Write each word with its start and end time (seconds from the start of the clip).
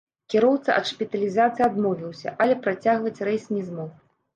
Кіроўца 0.33 0.77
ад 0.81 0.87
шпіталізацыі 0.93 1.67
адмовіўся, 1.69 2.37
але 2.41 2.59
працягваць 2.67 3.19
рэйс 3.33 3.51
не 3.57 3.67
змог. 3.73 3.99